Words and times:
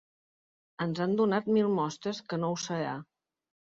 Ens 0.85 1.01
han 1.03 1.13
donat 1.21 1.51
mil 1.57 1.69
mostres 1.81 2.23
que 2.33 2.43
no 2.45 2.51
ho 2.55 2.59
serà. 2.67 2.99